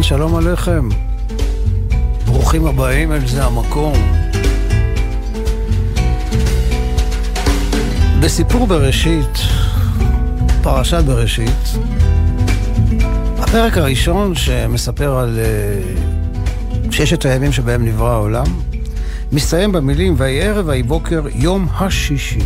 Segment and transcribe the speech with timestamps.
[0.00, 0.88] אהלן, שלום עליכם.
[2.26, 3.92] ברוכים הבאים אל זה המקום.
[8.20, 9.38] בסיפור בראשית,
[10.62, 11.68] פרשת בראשית,
[13.38, 18.46] הפרק הראשון שמספר על uh, ששת הימים שבהם נברא העולם,
[19.32, 22.42] מסתיים במילים ויהי ערב ויהי בוקר יום השישי.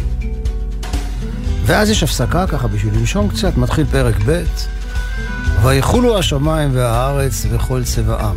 [1.65, 4.43] ואז יש הפסקה ככה בשביל לנשום קצת, מתחיל פרק ב'
[5.65, 8.37] ויחולו השמיים והארץ וכל צבעם.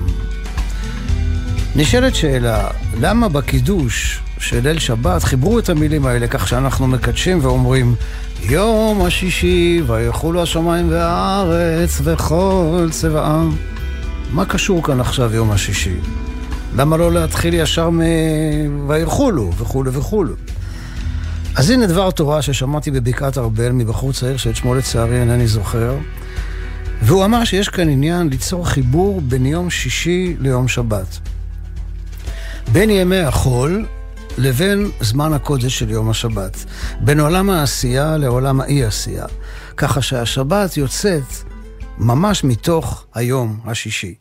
[1.76, 2.68] נשאלת שאלה,
[3.00, 7.96] למה בקידוש של ליל שבת חיברו את המילים האלה כך שאנחנו מקדשים ואומרים
[8.42, 13.56] יום השישי ויחולו השמיים והארץ וכל צבעם?
[14.32, 15.96] מה קשור כאן עכשיו יום השישי?
[16.76, 18.02] למה לא להתחיל ישר מ...
[18.88, 20.34] ויחולו וכולו וכולו?
[21.56, 25.96] אז הנה דבר תורה ששמעתי בבקעת ארבל מבחור צעיר שאת שמו לצערי אינני זוכר.
[27.02, 31.20] והוא אמר שיש כאן עניין ליצור חיבור בין יום שישי ליום שבת.
[32.72, 33.86] בין ימי החול
[34.38, 36.66] לבין זמן הקודש של יום השבת.
[37.00, 39.26] בין עולם העשייה לעולם האי-עשייה.
[39.78, 41.24] ככה שהשבת יוצאת
[41.98, 44.16] ממש מתוך היום השישי.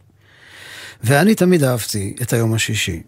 [1.04, 3.02] ואני תמיד אהבתי את היום השישי,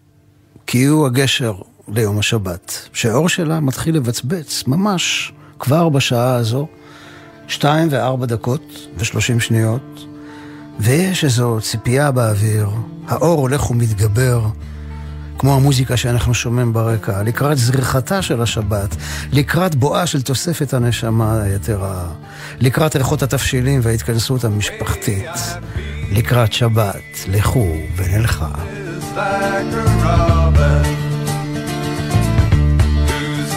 [0.67, 1.53] כי הוא הגשר
[1.87, 6.67] ליום השבת, שהאור שלה מתחיל לבצבץ ממש כבר בשעה הזו,
[7.49, 10.05] שתיים וארבע דקות ושלושים שניות,
[10.79, 12.69] ויש איזו ציפייה באוויר,
[13.07, 14.41] האור הולך ומתגבר,
[15.37, 18.95] כמו המוזיקה שאנחנו שומעים ברקע, לקראת זריחתה של השבת,
[19.31, 22.07] לקראת בואה של תוספת הנשמה היתרה,
[22.59, 25.29] לקראת ריחות התבשילים וההתכנסות המשפחתית,
[26.11, 28.49] לקראת שבת, לכו ונלכה.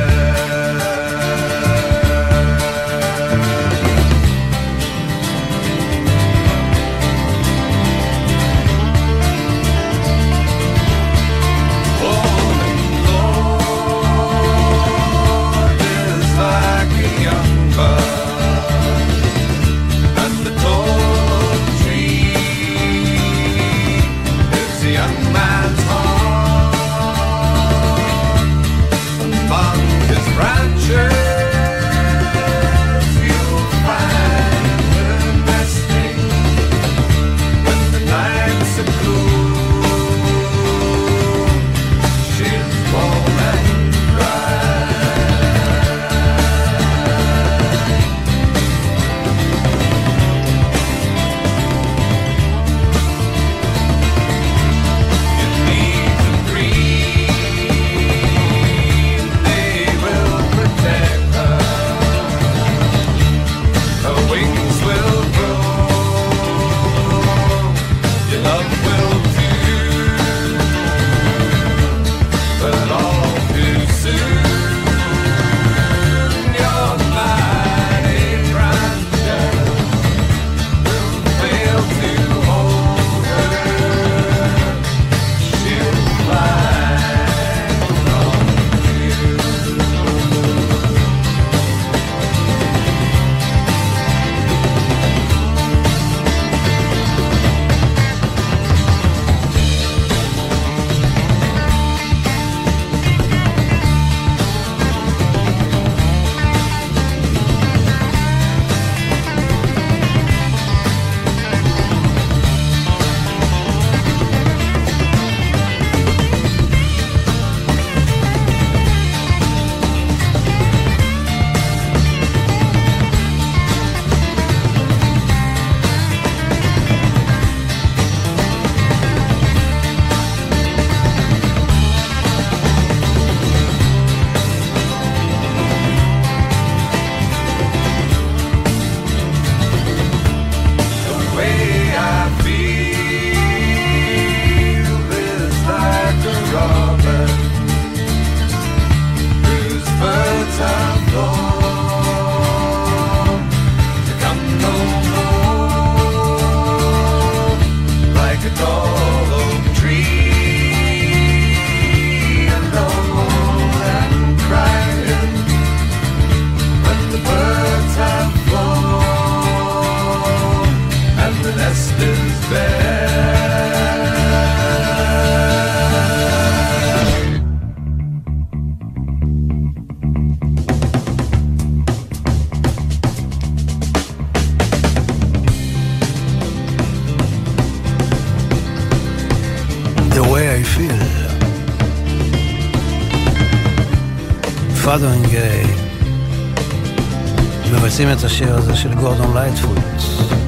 [197.96, 200.45] מבצעים את השיר הזה של גורדון לייטפוט.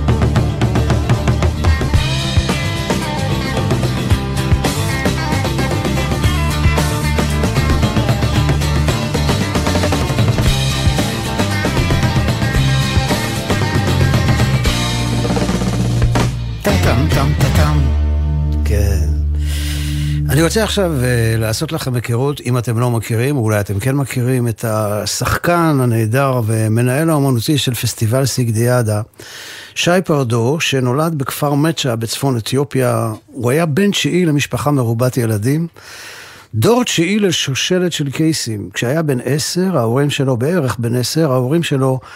[20.48, 24.64] רוצה עכשיו uh, לעשות לכם היכרות, אם אתם לא מכירים, אולי אתם כן מכירים, את
[24.64, 29.02] השחקן הנהדר ומנהל האומנותי של פסטיבל סיגדיאדה,
[29.74, 33.12] שי פרדו, שנולד בכפר מצ'ה בצפון אתיופיה.
[33.26, 35.66] הוא היה בן תשיעי למשפחה מרובת ילדים.
[36.54, 38.70] דור תשיעי לשושלת של קייסים.
[38.74, 42.08] כשהיה בן עשר, ההורים שלו, בערך בן עשר, ההורים שלו אה,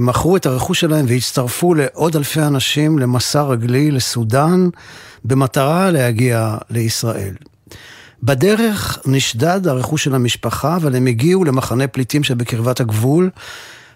[0.00, 4.68] מכרו את הרכוש שלהם והצטרפו לעוד אלפי אנשים למסע רגלי לסודאן.
[5.24, 7.34] במטרה להגיע לישראל.
[8.22, 13.30] בדרך נשדד הרכוש של המשפחה, אבל הם הגיעו למחנה פליטים שבקרבת הגבול,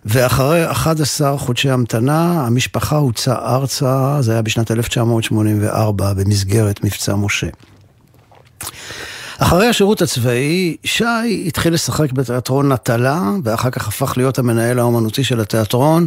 [0.05, 7.47] ואחרי 11 חודשי המתנה, המשפחה הוצאה ארצה, זה היה בשנת 1984, במסגרת מבצע משה.
[9.45, 15.41] אחרי השירות הצבאי, שי התחיל לשחק בתיאטרון נטלה, ואחר כך הפך להיות המנהל האומנותי של
[15.41, 16.07] התיאטרון.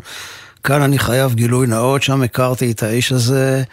[0.63, 3.63] כאן אני חייב גילוי נאות, שם הכרתי את האיש הזה.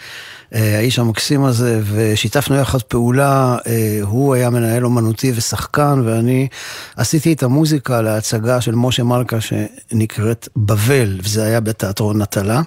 [0.54, 6.48] אה, האיש המקסים הזה, ושיתפנו יחד פעולה, אה, הוא היה מנהל אומנותי ושחקן, ואני
[6.96, 12.62] עשיתי את המוזיקה להצגה של משה מלכה שנקראת בבל, וזה היה בתיאטרון נטלה.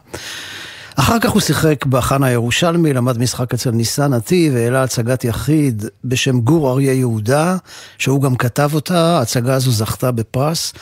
[1.00, 6.40] אחר כך הוא שיחק בחנה הירושלמי, למד משחק אצל ניסן נתיב והעלה הצגת יחיד בשם
[6.40, 7.58] גור אריה יהודה,
[7.98, 10.74] שהוא גם כתב אותה, ההצגה הזו זכתה בפרס.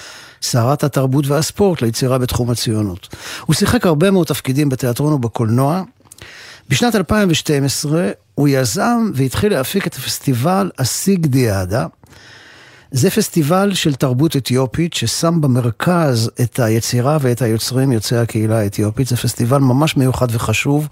[0.42, 3.16] שרת התרבות והספורט ליצירה בתחום הציונות.
[3.46, 5.84] הוא שיחק הרבה מאוד תפקידים בתיאטרון ובקולנוע,
[6.70, 11.86] בשנת 2012 הוא יזם והתחיל להפיק את הפסטיבל הסיגדיאדה.
[12.92, 19.08] זה פסטיבל של תרבות אתיופית ששם במרכז את היצירה ואת היוצרים יוצאי הקהילה האתיופית.
[19.08, 20.88] זה פסטיבל ממש מיוחד וחשוב,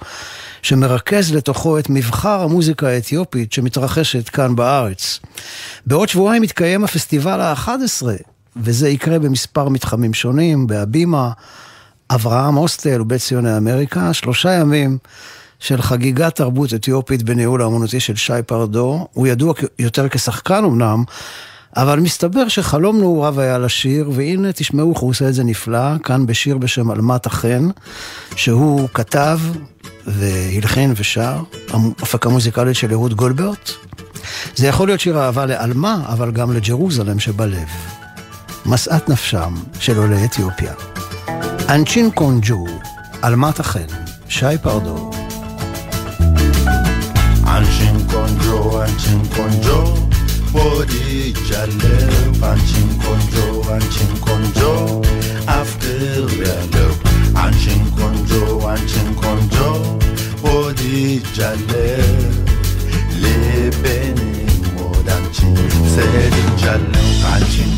[0.61, 5.19] שמרכז לתוכו את מבחר המוזיקה האתיופית שמתרחשת כאן בארץ.
[5.85, 8.05] בעוד שבועיים יתקיים הפסטיבל ה-11,
[8.55, 11.31] וזה יקרה במספר מתחמים שונים, בהבימה,
[12.11, 14.97] אברהם הוסטל ובית ציוני אמריקה, שלושה ימים.
[15.59, 19.07] של חגיגת תרבות אתיופית בניהול האמנותי של שי פרדו.
[19.13, 21.03] הוא ידוע יותר כשחקן אמנם,
[21.75, 26.25] אבל מסתבר שחלום נעוריו היה לשיר, והנה תשמעו איך הוא עושה את זה נפלא, כאן
[26.25, 27.69] בשיר בשם אלמת החן,
[28.35, 29.39] שהוא כתב
[30.07, 31.41] והלחין ושר,
[32.01, 33.71] הפקה מוזיקלית של אהוד גולדברט.
[34.55, 37.67] זה יכול להיות שיר אהבה לעלמה, אבל גם לג'רוזלם שבלב.
[38.65, 40.73] משאת נפשם של עולי אתיופיה.
[41.69, 42.65] אנצ'ין קונג'ו,
[43.23, 43.87] אלמת החן,
[44.29, 45.11] שי פרדו.
[47.53, 50.12] Anchinkonjo, Anchinkonjo, Body
[50.55, 52.15] ወድጃለሁ
[52.49, 53.35] አንቺን ቆንጆ
[53.75, 54.59] አንቺን ቆንጆ
[55.55, 56.89] አፍቅሬያለሁ
[57.43, 58.31] አንቺን ቆንጆ
[58.71, 59.55] አንቺን ቆንጆ
[60.45, 62.11] ወድጃለሁ
[63.23, 64.19] ልቤን
[64.79, 65.37] ወዳንቺ
[65.95, 67.71] ሰድጃለሁ አንቺን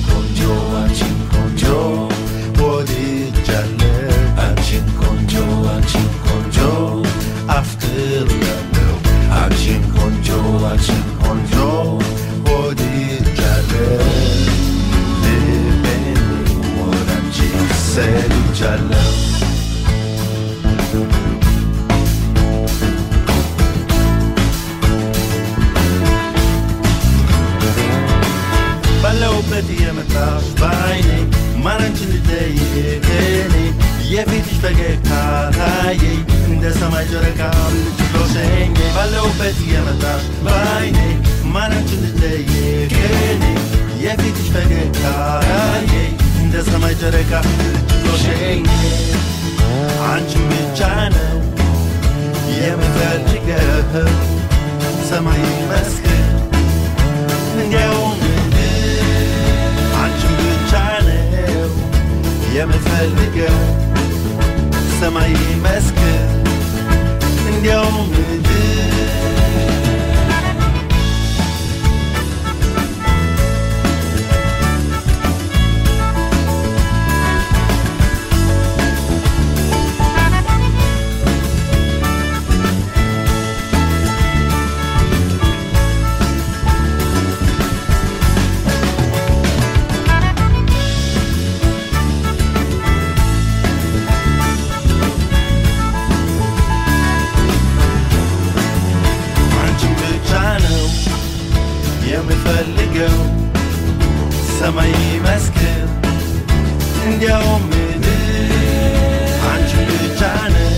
[109.48, 110.22] አንቺ ብቻ
[110.54, 110.72] ነው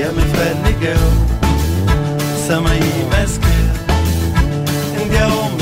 [0.00, 1.04] የምፈልገው
[2.46, 3.58] ሰማይ ይመስክር
[4.96, 5.54] እንዲያውም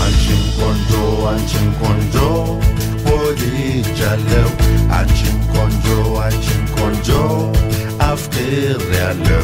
[0.00, 0.92] አንቺን ቆንጆ
[1.32, 2.16] አንቺን ቆንጆ
[3.08, 4.48] ወድጃለሁ
[4.98, 5.86] አንቺን ቆንጆ
[6.26, 7.10] አንቺን ቆንጆ
[8.08, 9.42] አፍቅሬያለሁ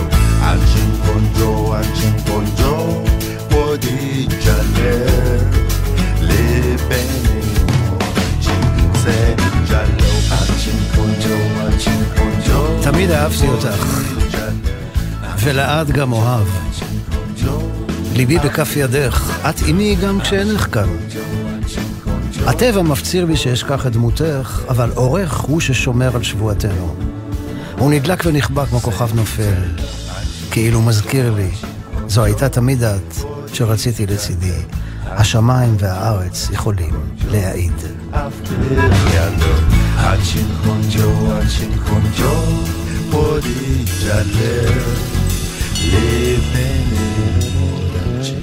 [13.06, 14.00] תמיד אהבתי אותך,
[15.38, 16.46] ולעד גם אוהב.
[18.12, 20.88] ליבי בכף ידך, את אימי גם כשאינך כאן.
[22.46, 26.94] הטבע מפציר בי שאשכח את דמותך, אבל עורך הוא ששומר על שבועתנו.
[27.78, 29.62] הוא נדלק ונכבה כמו כוכב נופל,
[30.50, 31.50] כאילו מזכיר לי,
[32.06, 33.14] זו הייתה תמיד את
[33.52, 34.62] שרציתי לצידי.
[35.06, 36.94] השמיים והארץ יכולים
[37.30, 37.72] להעיד.
[39.96, 42.75] עד שינחון ג'ו, עד שינחון ג'ו
[43.10, 43.54] pode
[44.02, 44.56] jalè
[45.90, 47.06] Le bene
[47.54, 48.36] modaci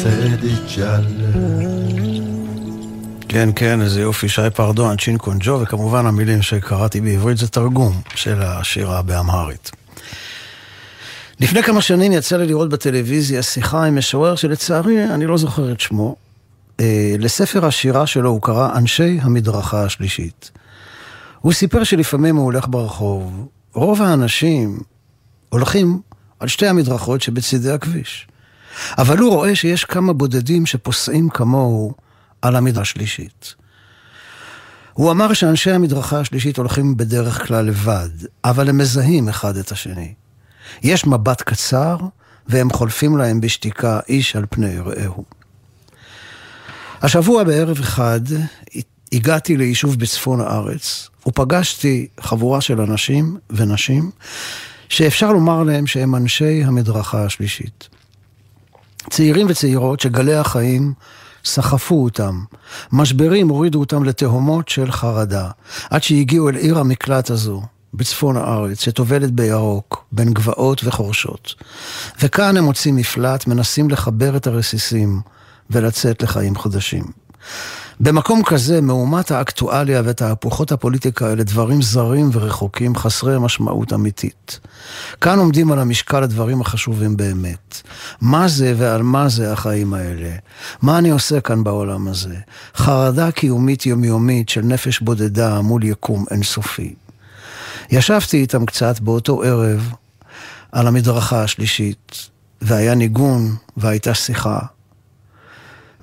[0.00, 1.32] sedi jalè
[3.28, 8.42] כן, כן, איזה יופי, שי פרדו, צ'ין קונג'ו, וכמובן המילים שקראתי בעברית זה תרגום של
[8.42, 9.70] השירה באמהרית.
[11.40, 15.80] לפני כמה שנים יצא לי לראות בטלוויזיה שיחה עם משורר שלצערי אני לא זוכר את
[15.80, 16.16] שמו.
[16.80, 20.50] אה, לספר השירה שלו הוא קרא אנשי המדרכה השלישית.
[21.40, 24.80] הוא סיפר שלפעמים הוא הולך ברחוב, רוב האנשים
[25.48, 26.00] הולכים
[26.40, 28.26] על שתי המדרכות שבצידי הכביש.
[28.98, 31.94] אבל הוא רואה שיש כמה בודדים שפוסעים כמוהו
[32.42, 33.54] על המדרכה השלישית.
[34.92, 38.08] הוא אמר שאנשי המדרכה השלישית הולכים בדרך כלל לבד,
[38.44, 40.14] אבל הם מזהים אחד את השני.
[40.82, 41.96] יש מבט קצר,
[42.46, 45.24] והם חולפים להם בשתיקה איש על פני רעהו.
[47.02, 48.20] השבוע בערב אחד
[49.14, 54.10] הגעתי ליישוב בצפון הארץ, ופגשתי חבורה של אנשים ונשים,
[54.88, 57.88] שאפשר לומר להם שהם אנשי המדרכה השלישית.
[59.10, 60.92] צעירים וצעירות שגלי החיים
[61.44, 62.44] סחפו אותם.
[62.92, 65.50] משברים הורידו אותם לתהומות של חרדה,
[65.90, 67.62] עד שהגיעו אל עיר המקלט הזו,
[67.94, 71.54] בצפון הארץ, שטובלת בירוק, בין גבעות וחורשות.
[72.22, 75.20] וכאן הם מוצאים מפלט, מנסים לחבר את הרסיסים
[75.70, 77.04] ולצאת לחיים חדשים.
[78.00, 84.60] במקום כזה, מהומת האקטואליה ותהפוכות הפוליטיקה אלה דברים זרים ורחוקים, חסרי משמעות אמיתית.
[85.20, 87.82] כאן עומדים על המשקל הדברים החשובים באמת.
[88.20, 90.30] מה זה ועל מה זה החיים האלה?
[90.82, 92.36] מה אני עושה כאן בעולם הזה?
[92.76, 96.94] חרדה קיומית יומיומית של נפש בודדה מול יקום אינסופי.
[97.90, 99.92] ישבתי איתם קצת באותו ערב
[100.72, 102.28] על המדרכה השלישית,
[102.62, 104.58] והיה ניגון והייתה שיחה.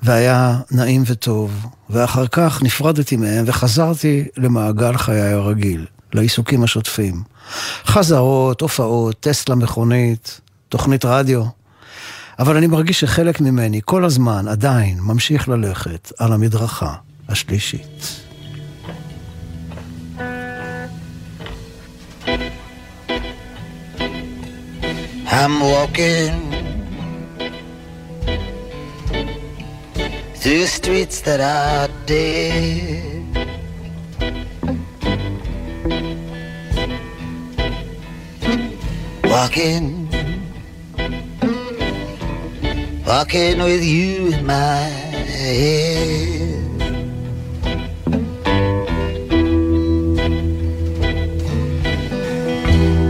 [0.03, 7.23] והיה נעים וטוב, ואחר כך נפרדתי מהם וחזרתי למעגל חיי הרגיל, לעיסוקים השוטפים.
[7.85, 11.43] חזרות, הופעות, טסט למכונית, תוכנית רדיו.
[12.39, 16.93] אבל אני מרגיש שחלק ממני כל הזמן עדיין ממשיך ללכת על המדרכה
[17.29, 18.21] השלישית.
[25.41, 26.50] I'm walking
[30.41, 33.21] through streets that are dead.
[39.23, 40.09] Walking,
[43.05, 44.89] walking with you in my
[45.37, 46.57] head.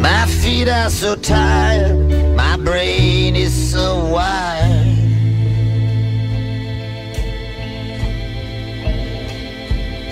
[0.02, 4.61] My feet are so tired, my brain is so wired.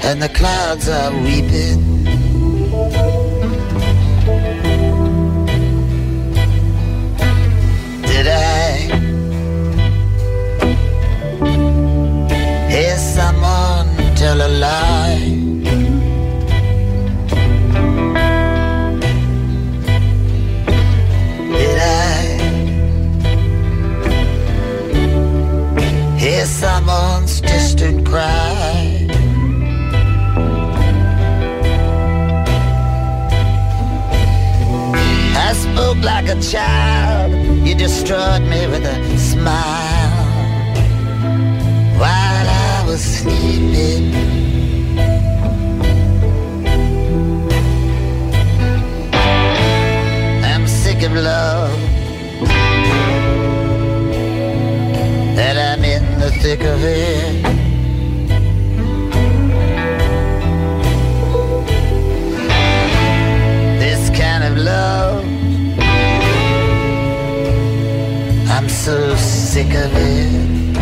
[0.10, 2.04] And the clouds are weeping.
[8.08, 8.90] Did I
[12.72, 15.20] hear someone tell a lie?
[21.54, 22.22] Did I
[26.18, 28.59] hear someone's distant cry?
[35.74, 37.32] Spoke like a child,
[37.66, 40.26] you destroyed me with a smile.
[41.98, 44.14] While I was sleeping.
[50.44, 51.72] I'm sick of love.
[55.36, 56.32] That I'm in the
[69.18, 70.78] sick of it.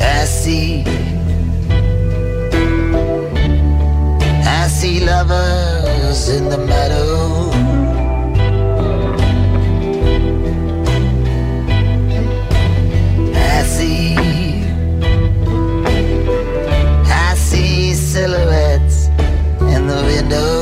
[0.00, 0.84] I see,
[4.44, 7.50] I see lovers in the meadow.
[13.34, 14.16] I see,
[17.06, 19.08] I see silhouettes
[19.74, 20.61] in the window.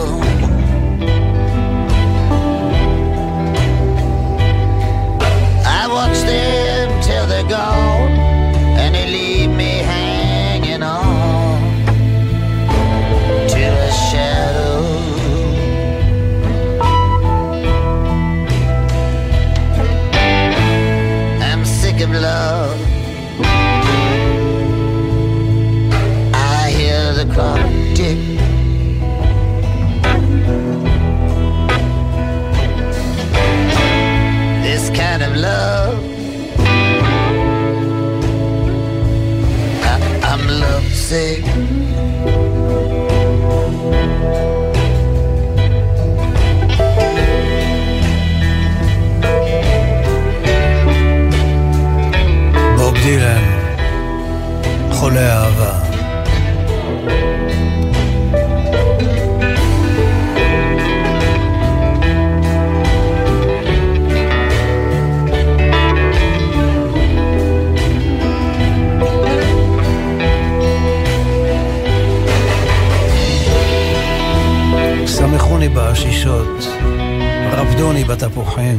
[77.80, 78.78] רפדוני בתפוחים,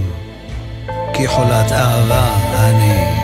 [1.13, 3.20] כי חולת אהבה אני.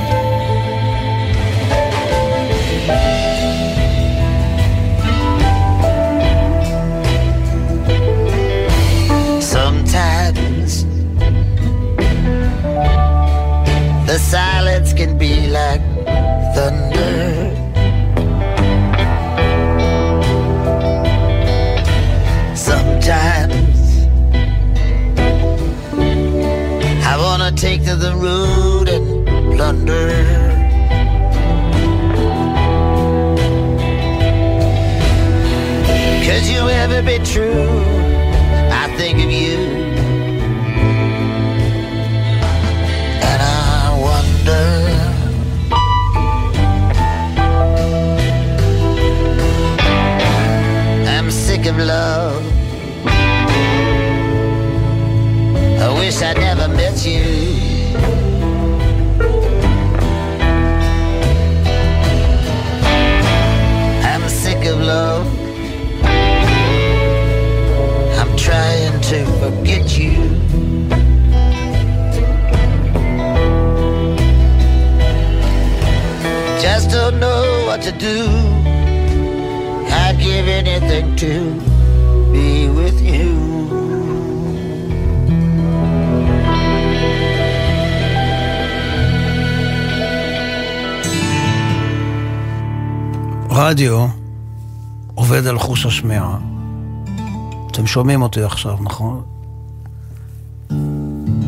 [97.98, 99.24] שומעים אותי עכשיו, נכון?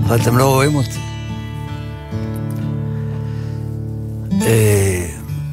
[0.06, 1.00] אבל אתם לא רואים אותי.
[4.42, 5.10] אה,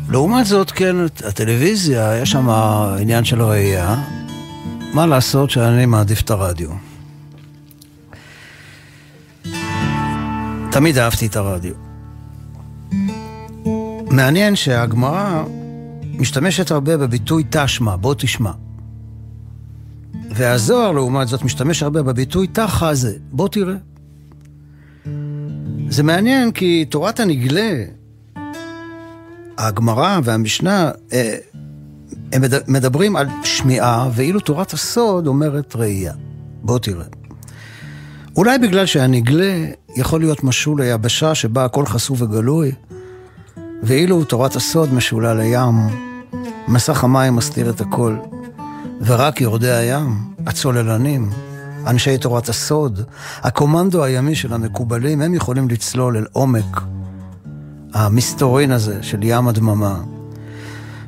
[0.08, 0.96] לעומת זאת, כן,
[1.28, 2.48] הטלוויזיה, יש שם
[3.00, 3.96] עניין של ראייה.
[4.94, 6.70] מה לעשות שאני מעדיף את הרדיו.
[10.70, 11.74] תמיד אהבתי את הרדיו.
[14.10, 15.42] מעניין שהגמרא
[16.18, 18.65] משתמשת הרבה בביטוי תשמע, בוא תשמע.
[20.36, 23.74] והזוהר, לעומת זאת, משתמש הרבה בביטוי תחזה, בוא תראה.
[25.88, 27.72] זה מעניין כי תורת הנגלה,
[29.58, 31.36] הגמרא והמשנה, אה,
[32.32, 36.12] הם מד- מדברים על שמיעה, ואילו תורת הסוד אומרת ראייה.
[36.62, 37.04] בוא תראה.
[38.36, 39.64] אולי בגלל שהנגלה
[39.96, 42.72] יכול להיות משול ליבשה שבה הכל חשוף וגלוי,
[43.82, 45.74] ואילו תורת הסוד משולה לים,
[46.68, 48.16] מסך המים מסתיר את הכל,
[49.00, 51.30] ורק יורדי הים, הצוללנים,
[51.86, 53.00] אנשי תורת הסוד,
[53.42, 56.80] הקומנדו הימי של המקובלים, הם יכולים לצלול אל עומק
[57.94, 60.00] המסתורין הזה של ים הדממה.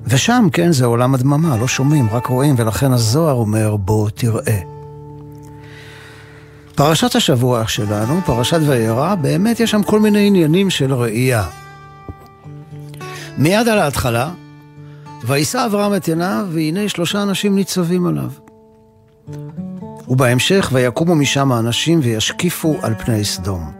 [0.06, 4.58] ושם, כן, זה עולם הדממה, לא שומעים, רק רואים, ולכן הזוהר אומר, בוא תראה.
[6.74, 11.44] פרשת השבוע שלנו, פרשת וירא, באמת יש שם כל מיני עניינים של ראייה.
[13.38, 14.30] מיד על ההתחלה,
[15.26, 18.30] ויישא אברהם את עיניו, והנה שלושה אנשים ניצבים עליו.
[20.08, 23.72] ובהמשך ויקומו משם האנשים וישקיפו על פני סדום.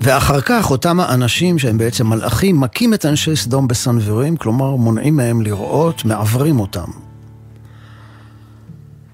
[0.00, 5.42] ואחר כך אותם האנשים שהם בעצם מלאכים מכים את אנשי סדום בסנוורים, כלומר מונעים מהם
[5.42, 6.90] לראות, מעוורים אותם.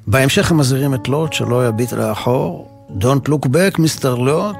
[0.06, 2.70] בהמשך הם מזהירים את לוט שלא יביט לאחור.
[3.00, 4.56] Don't look back, מיסטר לוט.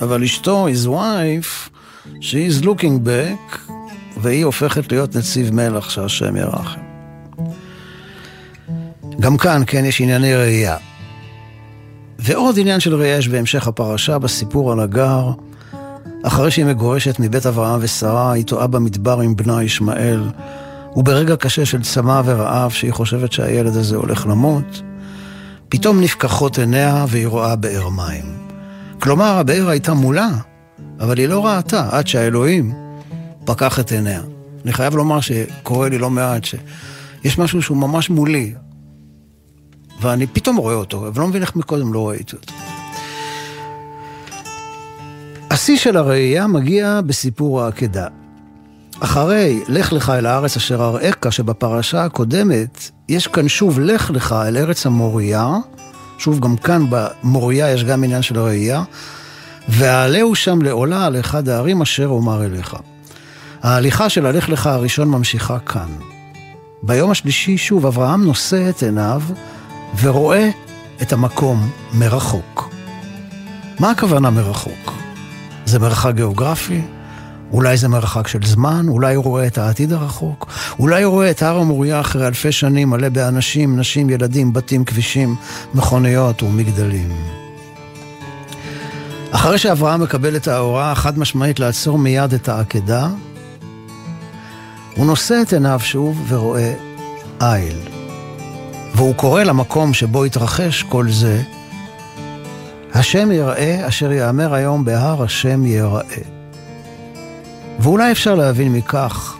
[0.00, 1.70] אבל אשתו, his wife,
[2.20, 3.70] she is looking back,
[4.22, 6.80] והיא הופכת להיות נציב מלח שהשם ירחם.
[9.20, 10.76] גם כאן, כן, יש ענייני ראייה.
[12.18, 15.30] ועוד עניין של ראייה יש בהמשך הפרשה, בסיפור על הגר.
[16.22, 20.22] אחרי שהיא מגורשת מבית אברהם ושרה, היא טועה במדבר עם בנה ישמעאל.
[20.96, 24.82] וברגע קשה של צמא ורעב, שהיא חושבת שהילד הזה הולך למות,
[25.68, 28.24] פתאום נפקחות עיניה והיא רואה באר מים.
[28.98, 30.28] כלומר, הבאר הייתה מולה,
[31.00, 32.89] אבל היא לא ראתה עד שהאלוהים
[33.50, 34.20] פקח את עיניה.
[34.64, 38.54] אני חייב לומר שקורה לי לא מעט שיש משהו שהוא ממש מולי,
[40.00, 42.52] ואני פתאום רואה אותו, אבל לא מבין איך מקודם לא ראיתי אותו.
[45.50, 48.06] השיא של הראייה מגיע בסיפור העקדה.
[49.00, 54.56] אחרי לך לך אל הארץ אשר אראך שבפרשה הקודמת, יש כאן שוב לך לך אל
[54.56, 55.48] ארץ המוריה,
[56.18, 58.82] שוב גם כאן במוריה יש גם עניין של ראייה,
[59.68, 62.76] ועלהו שם לעולה על אחד הערים אשר אומר אליך.
[63.62, 65.88] ההליכה של הלך לך הראשון ממשיכה כאן.
[66.82, 69.22] ביום השלישי שוב אברהם נושא את עיניו
[70.00, 70.50] ורואה
[71.02, 72.74] את המקום מרחוק.
[73.80, 74.92] מה הכוונה מרחוק?
[75.64, 76.80] זה מרחק גיאוגרפי?
[77.52, 81.42] אולי זה מרחק של זמן, אולי הוא רואה את העתיד הרחוק, אולי הוא רואה את
[81.42, 85.36] הר המוריה אחרי אלפי שנים מלא באנשים, נשים, ילדים, בתים, כבישים,
[85.74, 87.08] מכוניות ומגדלים.
[89.30, 93.08] אחרי שאברהם מקבל את ההוראה החד משמעית לעצור מיד את העקדה,
[94.96, 96.72] הוא נושא את עיניו שוב ורואה
[97.42, 97.76] איל.
[98.94, 101.42] והוא קורא למקום שבו התרחש כל זה,
[102.94, 106.22] השם יראה אשר יאמר היום בהר השם יראה.
[107.78, 109.36] ואולי אפשר להבין מכך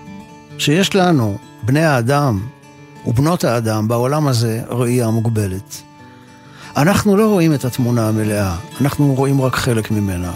[0.59, 2.41] שיש לנו, בני האדם
[3.07, 5.83] ובנות האדם, בעולם הזה ראייה מוגבלת.
[6.77, 10.33] אנחנו לא רואים את התמונה המלאה, אנחנו רואים רק חלק ממנה.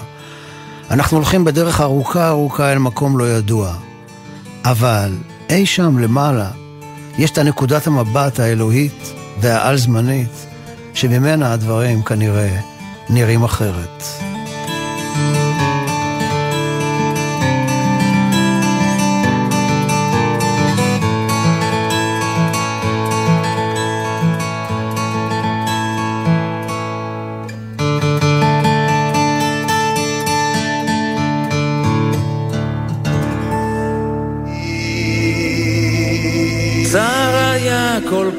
[0.91, 3.75] אנחנו הולכים בדרך ארוכה ארוכה אל מקום לא ידוע.
[4.65, 5.13] אבל
[5.51, 6.51] אי שם למעלה
[7.19, 10.47] יש את הנקודת המבט האלוהית והעל-זמנית,
[10.95, 12.61] שממנה הדברים כנראה
[13.11, 14.03] נראים אחרת.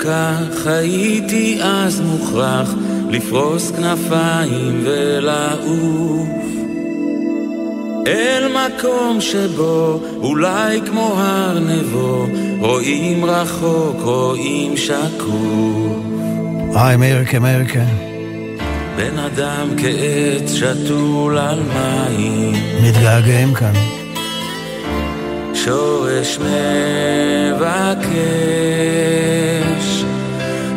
[0.05, 2.73] כך הייתי אז מוכרח
[3.09, 6.27] לפרוס כנפיים ולעוף
[8.07, 12.25] אל מקום שבו אולי כמו הר נבו
[12.59, 16.05] רואים רחוק, רואים שקוף.
[16.75, 17.83] היי, אמריקה, אמריקה.
[18.95, 22.53] בן אדם כעץ שתול על מים.
[22.83, 23.73] מתגעגעים כאן.
[25.53, 28.15] שורש מבקש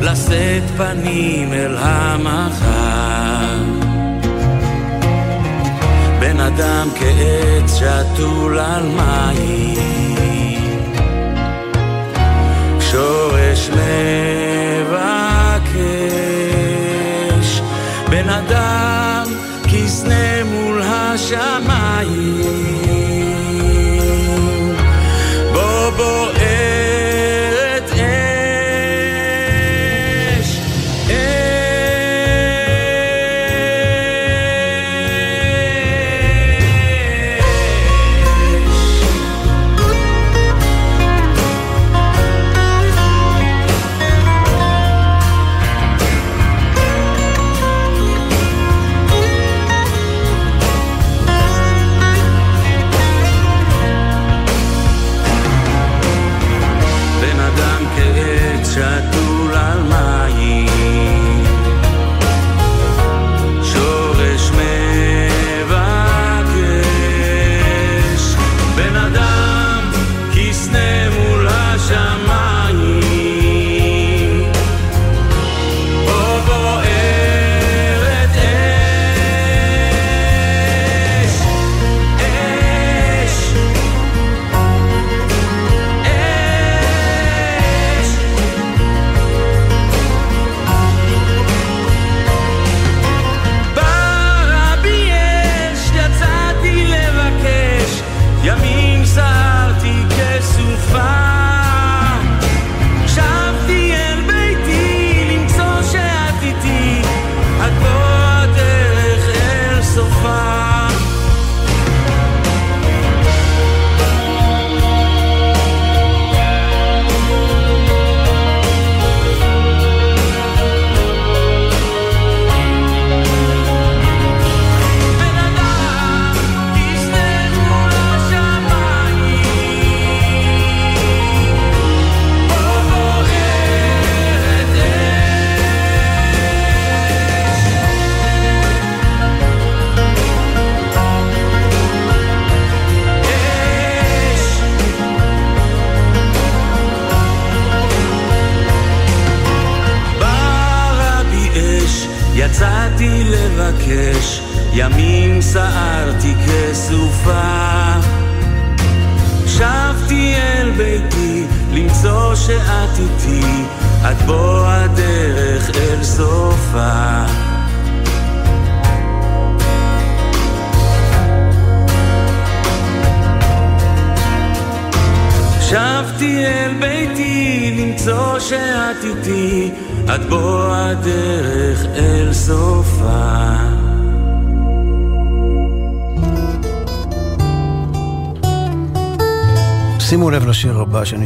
[0.00, 3.56] לשאת פנים אל המחר.
[6.20, 10.05] בן אדם כעץ שתול על מים,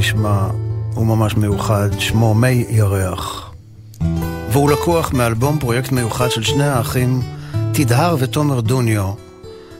[0.03, 0.47] שנשמע,
[0.95, 3.53] הוא ממש מיוחד, שמו מי ירח.
[4.53, 7.23] והוא לקוח מאלבום פרויקט מיוחד של שני האחים,
[7.73, 9.13] תדהר ותומר דוניו.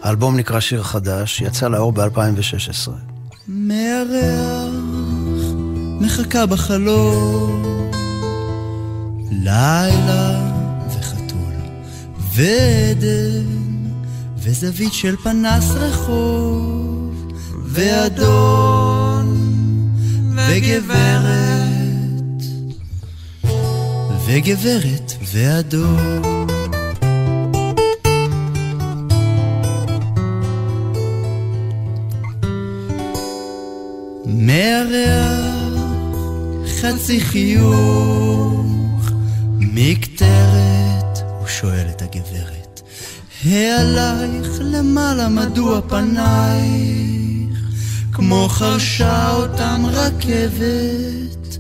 [0.03, 2.91] האלבום נקרא שיר חדש, יצא לאור ב-2016.
[3.49, 4.75] מהריח
[6.01, 7.91] מחכה בחלום
[9.31, 10.53] לילה
[10.89, 11.55] וחתול
[12.33, 13.47] ועדן
[14.37, 17.31] וזווית של פנס רחוב
[17.65, 19.00] ואדון
[20.49, 21.51] וגברת.
[24.27, 26.47] וגברת ואדון.
[34.27, 35.51] מהריח
[36.81, 38.67] חצי חיוך
[39.61, 42.81] מקטרת, הוא שואל את הגברת,
[43.45, 47.20] העלייך למעלה מדוע פנייך
[48.21, 51.59] כמו חרשה אותם רכבת.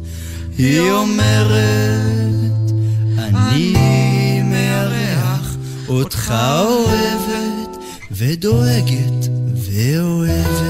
[0.59, 2.71] היא אומרת
[3.19, 5.57] אני מארח
[5.89, 7.77] אותך אוהבת
[8.11, 10.70] ודואגת ואוהבת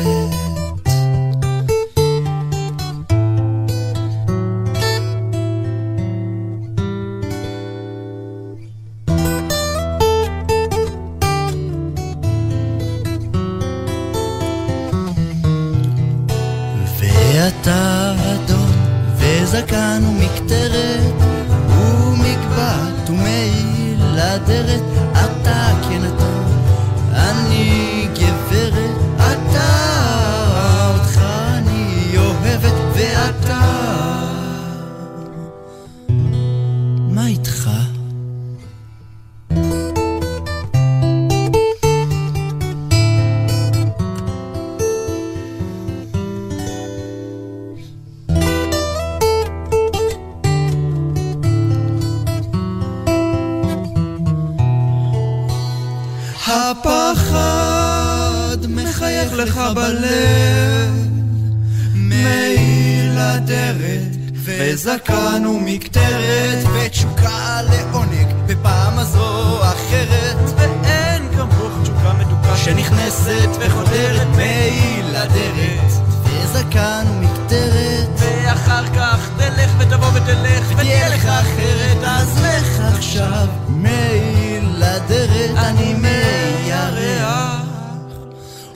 [72.70, 75.92] שנכנסת וחודרת מעיל אדרת
[76.24, 82.04] וזקן ומקטרת ואחר כך תלך ותבוא ותלך ותהיה לך אחרת.
[82.06, 87.61] אז לך עכשיו מעיל אדרת אני מירח.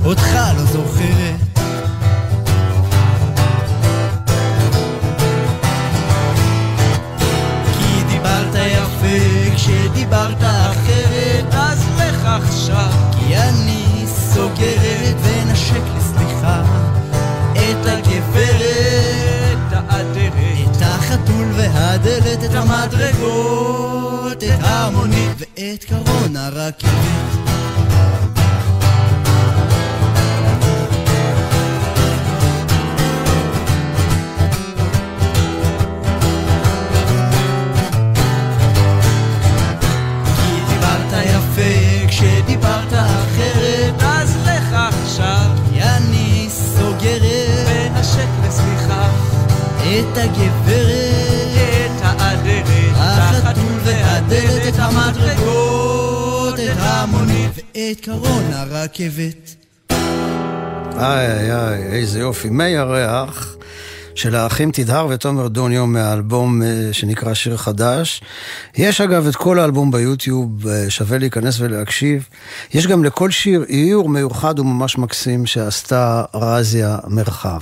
[0.04, 1.40] אותך לא זוכרת.
[7.78, 12.90] כי דיברת יפה כשדיברת אחרת אז לך עכשיו.
[13.18, 13.83] כי אני
[14.54, 16.62] סוגרת ונשק לסליחה
[17.52, 27.53] את הגברת, האדרת, את החתול והדלת, את המדרגות, את המונית ואת קרון הרכבת.
[50.14, 59.54] את הגברת את האדרת החתול והדלת את המדרגות את המונית ואת קרון הרכבת
[60.98, 62.50] איי איי איי, איזה יופי.
[62.50, 63.56] מי ירח
[64.14, 68.20] של האחים תדהר ותומר דוניו מהאלבום אה, שנקרא שיר חדש.
[68.76, 72.28] יש אגב את כל האלבום ביוטיוב, אה, שווה להיכנס ולהקשיב.
[72.74, 77.60] יש גם לכל שיר איור מיוחד וממש מקסים שעשתה רזיה מרחב.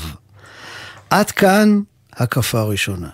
[1.11, 1.81] עד כאן
[2.17, 3.09] הקפה הראשונה.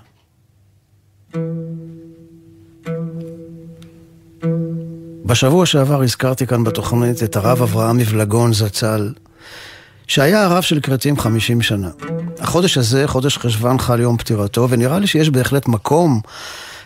[5.26, 9.12] בשבוע שעבר הזכרתי כאן בתוכנית את הרב אברהם מבלגון זצ"ל,
[10.06, 11.90] שהיה הרב של כרתים 50 שנה.
[12.40, 16.20] החודש הזה, חודש חשוון, חל יום פטירתו, ונראה לי שיש בהחלט מקום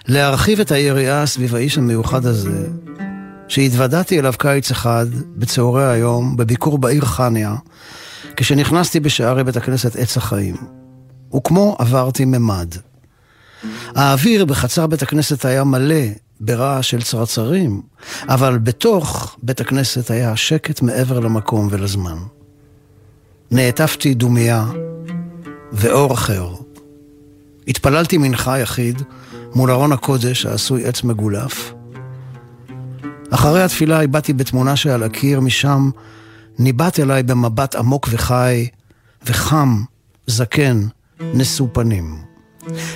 [0.09, 2.67] להרחיב את היריעה סביב האיש המיוחד הזה,
[3.49, 7.55] שהתוודעתי אליו קיץ אחד, בצהרי היום, בביקור בעיר חניה,
[8.37, 10.82] כשנכנסתי בשערי בית הכנסת עץ החיים.
[11.37, 12.75] וכמו עברתי ממד.
[13.95, 16.05] האוויר בחצר בית הכנסת היה מלא
[16.41, 17.83] ברעש של צרצרים,
[18.29, 22.19] אבל בתוך בית הכנסת היה שקט מעבר למקום ולזמן.
[23.51, 24.67] נעטפתי דומייה
[25.73, 26.55] ואור אחר.
[27.69, 29.03] התפללתי מנחה יחיד
[29.55, 31.73] מול ארון הקודש העשוי עץ מגולף.
[33.31, 35.91] אחרי התפילה הבעתי בתמונה שעל הקיר, משם
[36.59, 38.69] ניבט אליי במבט עמוק וחי,
[39.27, 39.83] וחם,
[40.27, 40.87] זקן,
[41.35, 42.17] נשוא פנים.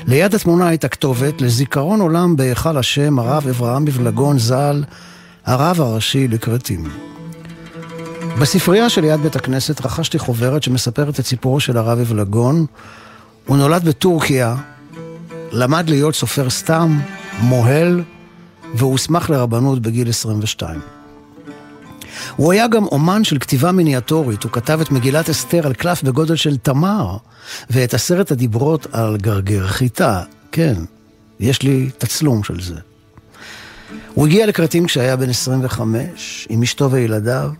[0.06, 4.84] ליד התמונה הייתה כתובת לזיכרון עולם בהיכל השם הרב אברהם מבלגון ז"ל,
[5.44, 6.84] הרב הראשי לכרתים.
[8.40, 12.66] בספרייה שליד בית הכנסת רכשתי חוברת שמספרת את סיפורו של הרב אבלגון.
[13.46, 14.56] הוא נולד בטורקיה,
[15.52, 16.98] למד להיות סופר סתם,
[17.40, 18.02] מוהל,
[18.74, 20.95] והוסמך לרבנות בגיל 22.
[22.36, 26.36] הוא היה גם אומן של כתיבה מיניאטורית, הוא כתב את מגילת אסתר על קלף בגודל
[26.36, 27.16] של תמר,
[27.70, 30.22] ואת עשרת הדיברות על גרגר חיטה.
[30.52, 30.74] כן,
[31.40, 32.74] יש לי תצלום של זה.
[34.14, 37.50] הוא הגיע לכרתים כשהיה בן 25, עם אשתו וילדיו.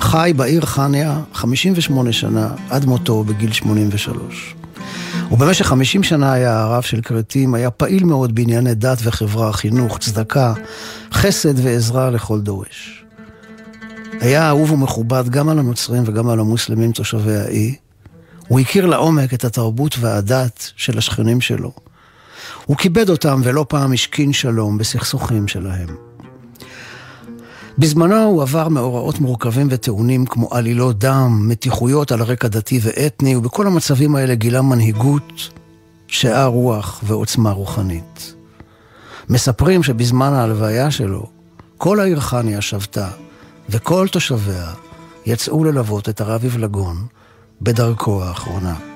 [0.00, 4.54] חי בעיר חניה 58 שנה, עד מותו בגיל 83.
[5.30, 10.54] ובמשך 50 שנה היה הרב של כרתים, היה פעיל מאוד בענייני דת וחברה, חינוך, צדקה,
[11.12, 13.04] חסד ועזרה לכל דורש.
[14.20, 17.74] היה אהוב ומכובד גם על הנוצרים וגם על המוסלמים תושבי האי.
[18.48, 21.72] הוא הכיר לעומק את התרבות והדת של השכנים שלו.
[22.66, 25.96] הוא כיבד אותם ולא פעם השכין שלום בסכסוכים שלהם.
[27.78, 33.66] בזמנו הוא עבר מאורעות מורכבים וטעונים כמו עלילות דם, מתיחויות על רקע דתי ואתני, ובכל
[33.66, 35.50] המצבים האלה גילה מנהיגות,
[36.08, 38.34] שאר רוח ועוצמה רוחנית.
[39.28, 41.26] מספרים שבזמן ההלוויה שלו,
[41.76, 43.08] כל העיר חניה שבתה,
[43.68, 44.72] וכל תושביה
[45.26, 46.96] יצאו ללוות את הרב יבלגון
[47.62, 48.95] בדרכו האחרונה.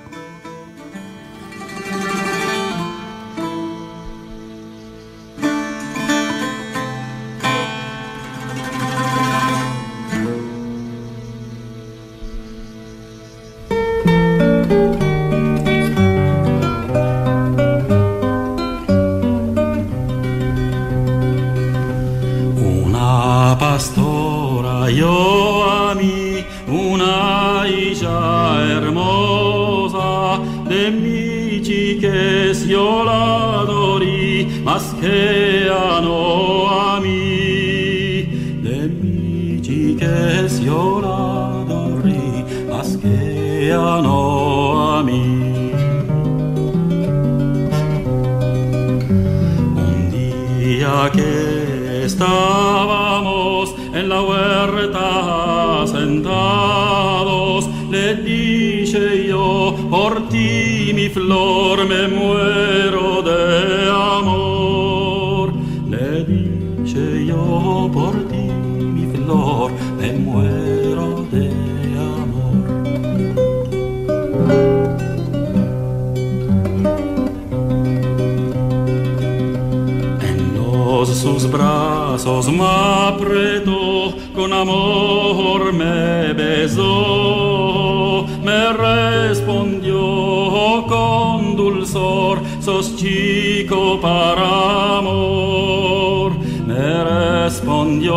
[82.31, 96.35] Patos m'apreto, con amor me beso me respondió con dulzor, sos chico para amor.
[96.69, 98.15] Me respondió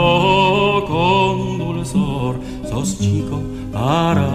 [0.87, 2.35] con dulzor,
[2.69, 3.41] sos chico
[3.71, 4.32] para amor.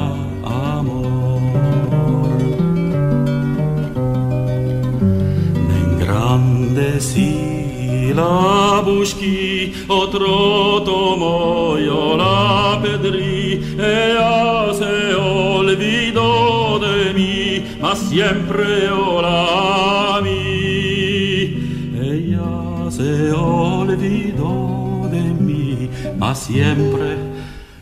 [10.08, 21.58] tomo yo la pedrí, ella se olvidó de mí, mas siempre yo la mí.
[21.96, 27.18] Ella se olvidó de mí, mas siempre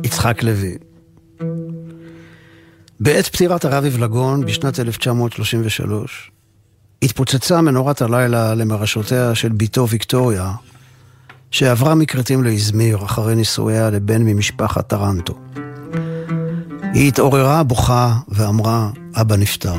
[0.04, 0.76] יצחק לוי.
[3.01, 6.31] בעת פטירת הרב אבלגון בשנת 1933,
[7.01, 10.51] התפוצצה מנורת הלילה למרשותיה של בתו ויקטוריה,
[11.51, 15.39] שעברה מכרתים לאזמיר אחרי נישואיה לבן ממשפחת טרנטו.
[16.93, 19.75] היא התעוררה בוכה ואמרה, אבא נפטר.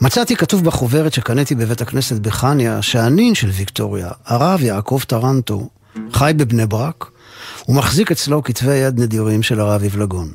[0.00, 5.68] מצאתי כתוב בחוברת שקניתי בבית הכנסת בחניה, שהנין של ויקטוריה, הרב יעקב טרנטו,
[6.12, 7.10] חי בבני ברק,
[7.64, 10.28] הוא מחזיק אצלו כתבי יד נדירים של הרב יבלגון.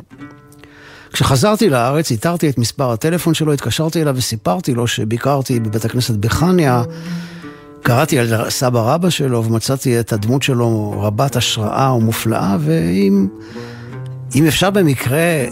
[1.14, 6.84] כשחזרתי לארץ, איתרתי את מספר הטלפון שלו, התקשרתי אליו וסיפרתי לו שביקרתי בבית הכנסת בחניה,
[7.82, 13.28] קראתי על סבא רבא שלו ומצאתי את הדמות שלו רבת השראה ומופלאה, ואם
[14.36, 15.48] אם אפשר במקרה אה,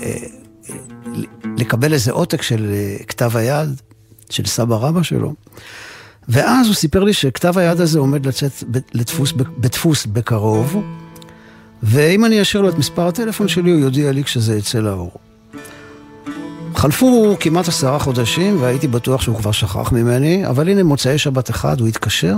[0.70, 0.76] אה,
[1.58, 3.82] לקבל איזה עותק של אה, כתב היד
[4.30, 5.34] של סבא רבא שלו.
[6.30, 8.52] ואז הוא סיפר לי שכתב היד הזה עומד לצאת
[8.94, 10.84] לדפוס, בדפוס בקרוב,
[11.84, 15.31] ואם אני אשאיר לו את מספר הטלפון שלי, הוא יודיע לי כשזה יצא לאור.
[16.76, 21.80] חלפו כמעט עשרה חודשים, והייתי בטוח שהוא כבר שכח ממני, אבל הנה מוצאי שבת אחד
[21.80, 22.36] הוא התקשר,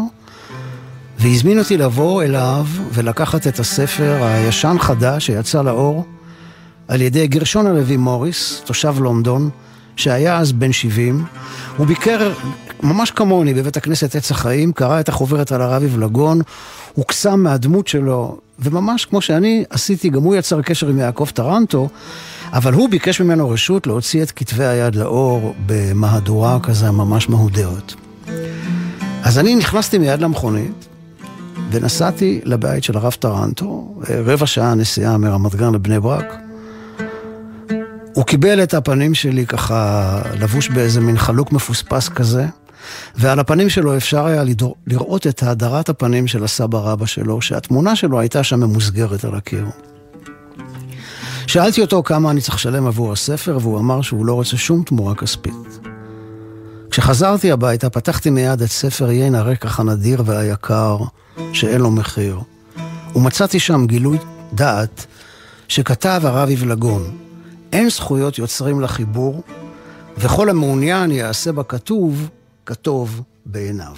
[1.20, 6.06] והזמין אותי לבוא אליו ולקחת את הספר הישן חדש שיצא לאור,
[6.88, 9.50] על ידי גרשון הלוי מוריס, תושב לונדון,
[9.96, 11.26] שהיה אז בן 70.
[11.78, 12.32] הוא ביקר,
[12.84, 16.42] ממש כמוני, בבית הכנסת עץ החיים, קרא את החוברת על הרב יבלגון,
[16.94, 21.90] הוקסם מהדמות שלו, וממש כמו שאני עשיתי, גם הוא יצר קשר עם יעקב טרנטו,
[22.54, 27.94] אבל הוא ביקש ממנו רשות להוציא את כתבי היד לאור במהדורה כזה ממש מהודרת.
[29.24, 30.88] אז אני נכנסתי מיד למכונית,
[31.72, 36.36] ונסעתי לבית של הרב טרנטו, רבע שעה נסיעה מרמת גן לבני ברק.
[38.14, 42.46] הוא קיבל את הפנים שלי ככה לבוש באיזה מין חלוק מפוספס כזה,
[43.16, 44.44] ועל הפנים שלו אפשר היה
[44.88, 49.66] לראות את האדרת הפנים של הסבא רבא שלו, שהתמונה שלו הייתה שם ממוסגרת על הקיר.
[51.48, 55.16] שאלתי אותו כמה אני צריך לשלם עבור הספר, והוא אמר שהוא לא רוצה שום תמורה
[55.16, 55.80] כספית.
[56.92, 60.98] כשחזרתי הביתה, פתחתי מיד את ספר יין הרקח הנדיר והיקר,
[61.54, 62.40] שאין לו מחיר,
[63.16, 64.18] ומצאתי שם גילוי
[64.54, 65.06] דעת
[65.68, 67.18] שכתב הרב יבלגון,
[67.74, 69.44] אין זכויות יוצרים לחיבור,
[70.18, 72.30] וכל המעוניין יעשה בכתוב,
[72.66, 73.96] כתוב בעיניו.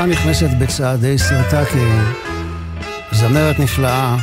[0.00, 1.88] לאולפן נכנסת בצעדי סרטקי,
[3.12, 4.16] זמרת נפלאה,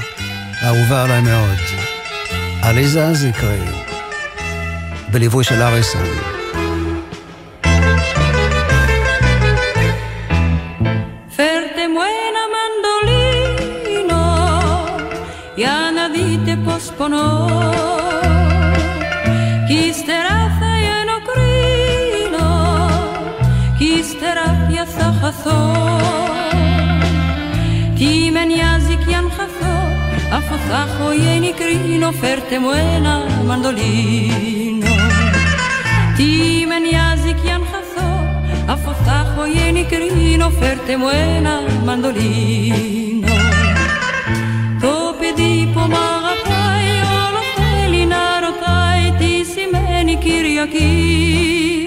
[0.63, 1.57] אהובה עליי מאוד,
[2.61, 3.65] עליזה זיקרי,
[5.11, 6.36] בליווי של אריסון.
[30.57, 30.81] που θα
[32.21, 33.13] φέρτε μου ένα
[33.45, 34.93] μαντολίνο.
[36.17, 36.29] Τι
[36.69, 38.11] με νοιάζει κι αν χαθώ
[38.67, 39.43] αφού θα έχω
[40.59, 41.53] φέρτε μου ένα
[41.85, 43.35] μαντολίνο.
[44.81, 46.91] Το παιδί που μ' αγαπάει
[47.23, 51.85] όλο θέλει να ρωτάει τι σημαίνει Κυριακή.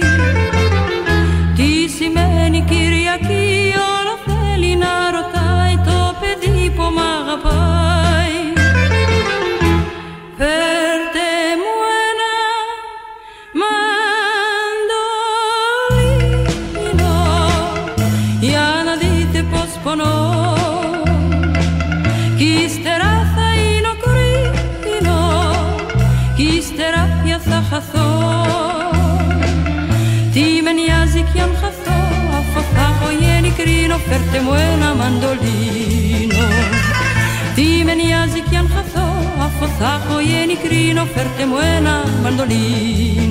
[1.56, 7.79] Τι σημαίνει Κυριακή όλο θέλει να ρωτάει το παιδί που μ' αγαπάει.
[30.32, 31.98] Τι με νοιάζει κι αν χαθώ
[32.38, 36.44] Αφού θα έχω γέννη κρίνω Φέρτε μου ένα μαντολίνο
[37.54, 39.08] Τι με νοιάζει κι αν χαθώ
[39.46, 43.29] Αφού θα έχω γέννη κρίνω Φέρτε μου ένα μαντολίνο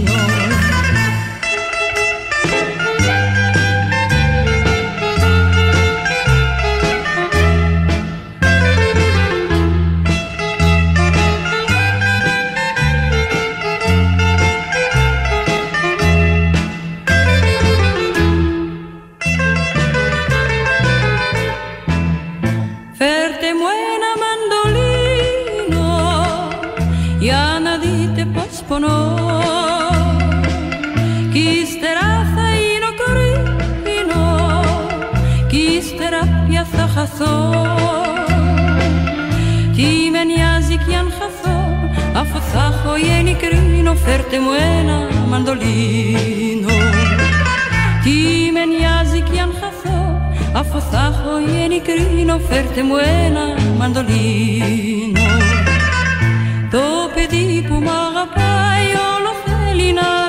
[43.02, 44.98] vieni crino, fertemo ένα
[45.28, 46.74] μαντολίνο
[48.04, 48.18] Τι
[48.54, 50.22] με νοιάζει κι αν χαθώ,
[50.54, 51.00] αφού θα
[52.50, 52.96] φέρτε μου
[53.26, 53.46] ένα
[53.78, 55.28] μαντολίνο
[56.72, 56.80] Το
[57.14, 60.20] παιδί που μ' αγαπάει όλο θέλει να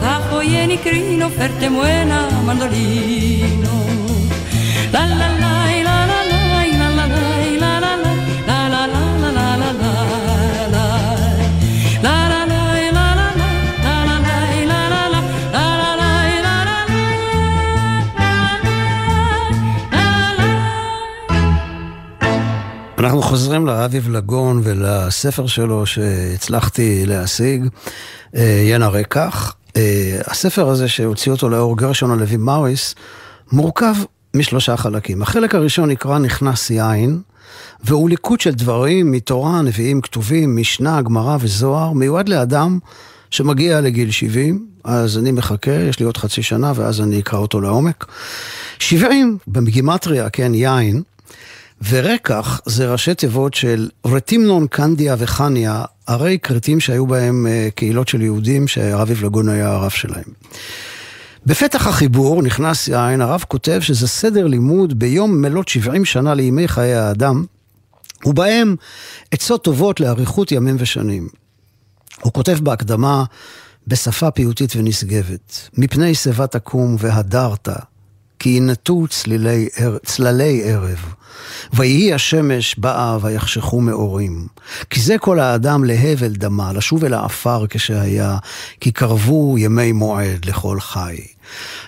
[0.00, 3.74] zafo y en icrino, ferte fertemuena, mandolino.
[4.92, 5.48] La la la.
[23.08, 27.64] אנחנו חוזרים לאביב לגון ולספר שלו שהצלחתי להשיג,
[28.64, 32.94] ינה רקח, אה, הספר הזה שהוציא אותו לאור גרשון הלוי מאויס,
[33.52, 33.94] מורכב
[34.34, 35.22] משלושה חלקים.
[35.22, 37.20] החלק הראשון נקרא נכנס יין,
[37.84, 42.78] והוא ליקוט של דברים מתורה, נביאים כתובים, משנה, גמרא וזוהר, מיועד לאדם
[43.30, 47.60] שמגיע לגיל 70, אז אני מחכה, יש לי עוד חצי שנה ואז אני אקרא אותו
[47.60, 48.06] לעומק.
[48.78, 51.02] 70 בגימטריה, כן, יין.
[51.88, 58.22] ורקח זה ראשי תיבות של רטימנון, קנדיה וחניה, ערי כרתים שהיו בהם אה, קהילות של
[58.22, 60.24] יהודים שהרב אבלגון היה הרב שלהם.
[61.46, 66.94] בפתח החיבור נכנס יין, הרב כותב שזה סדר לימוד ביום מלאת 70 שנה לימי חיי
[66.94, 67.44] האדם,
[68.26, 68.76] ובהם
[69.30, 71.28] עצות טובות לאריכות ימים ושנים.
[72.20, 73.24] הוא כותב בהקדמה
[73.86, 77.68] בשפה פיוטית ונשגבת, מפני שיבה תקום והדרת,
[78.38, 79.06] כי ינטו
[80.04, 81.14] צללי ערב.
[81.72, 84.46] ויהי השמש באה ויחשכו מאורים.
[84.90, 88.36] כי זה כל האדם להבל דמה, לשוב אל העפר כשהיה,
[88.80, 91.16] כי קרבו ימי מועד לכל חי.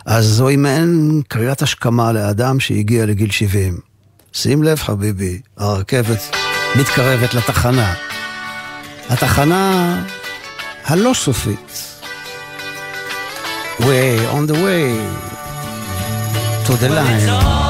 [0.07, 3.79] אז זוהי מעין קריאת השכמה לאדם שהגיע לגיל 70.
[4.33, 6.37] שים לב חביבי, הרכבת
[6.77, 7.95] מתקרבת לתחנה.
[9.09, 10.05] התחנה
[10.85, 11.91] הלא סופית.
[13.81, 14.93] way on the way
[16.71, 17.70] to the line.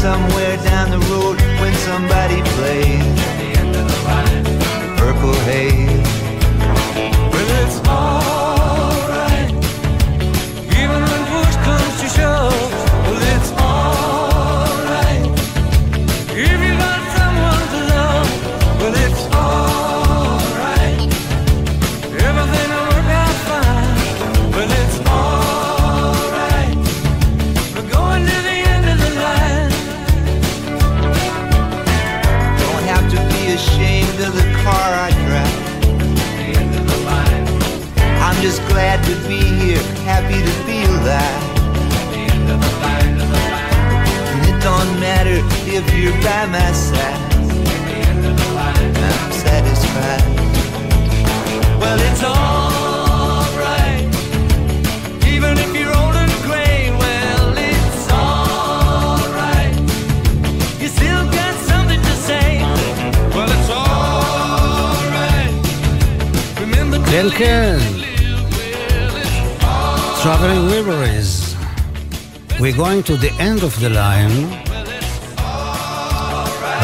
[0.00, 3.19] somewhere down the road when somebody plays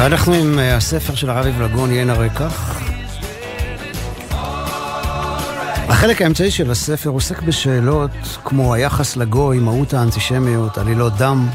[0.06, 1.46] ואנחנו עם אה, הספר של הרב
[1.90, 2.80] יהיה נראה כך.
[5.88, 8.10] החלק האמצעי של הספר עוסק בשאלות
[8.44, 11.48] כמו היחס לגוי, מהות האנטישמיות, עלילות דם.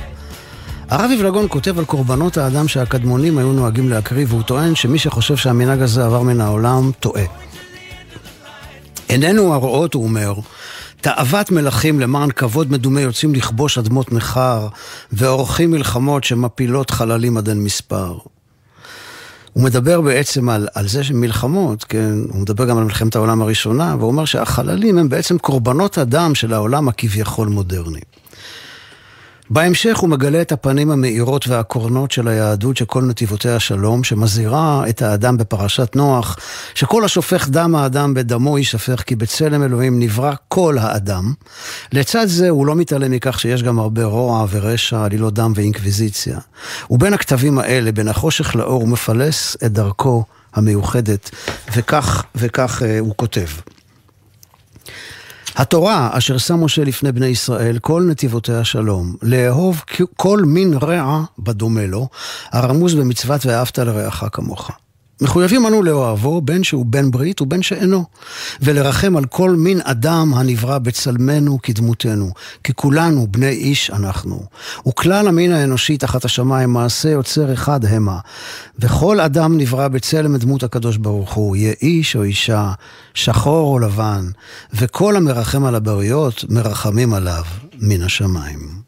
[0.89, 5.81] הרב יבלגון כותב על קורבנות האדם שהקדמונים היו נוהגים להקריב, והוא טוען שמי שחושב שהמנהג
[5.81, 7.25] הזה עבר מן העולם, טועה.
[9.07, 10.33] עינינו הרואות, הוא אומר,
[11.01, 14.67] תאוות מלכים למען כבוד מדומה יוצאים לכבוש אדמות נכר,
[15.11, 18.17] ועורכים מלחמות שמפילות חללים עד אין מספר.
[19.53, 23.95] הוא מדבר בעצם על, על זה שמלחמות, כן, הוא מדבר גם על מלחמת העולם הראשונה,
[23.99, 27.99] והוא אומר שהחללים הם בעצם קורבנות הדם של העולם הכביכול מודרני.
[29.53, 35.37] בהמשך הוא מגלה את הפנים המאירות והקורנות של היהדות שכל נתיבותיה שלום, שמזהירה את האדם
[35.37, 36.37] בפרשת נוח,
[36.75, 41.33] שכל השופך דם האדם בדמו יישפך, כי בצלם אלוהים נברא כל האדם.
[41.93, 46.39] לצד זה הוא לא מתעלם מכך שיש גם הרבה רוע ורשע, עלילות דם ואינקוויזיציה.
[46.89, 50.23] ובין הכתבים האלה, בין החושך לאור, הוא מפלס את דרכו
[50.53, 51.29] המיוחדת,
[51.75, 53.47] וכך, וכך אה, הוא כותב.
[55.55, 59.83] התורה אשר שם משה לפני בני ישראל, כל נתיבותיה שלום, לאהוב
[60.17, 62.07] כל מין רע בדומה לו,
[62.51, 64.71] הרמוז במצוות ואהבת לרעך כמוך.
[65.22, 68.05] מחויבים אנו לאוהבו, בין שהוא בן ברית ובין שאינו,
[68.61, 72.32] ולרחם על כל מין אדם הנברא בצלמנו כדמותנו,
[72.63, 74.43] כי כולנו בני איש אנחנו.
[74.88, 78.19] וכלל המין האנושי תחת השמיים מעשה יוצר אחד המה,
[78.80, 82.72] וכל אדם נברא בצלם דמות הקדוש ברוך הוא, יהיה איש או אישה,
[83.13, 84.26] שחור או לבן,
[84.74, 87.43] וכל המרחם על הבריות מרחמים עליו
[87.80, 88.82] מן השמיים.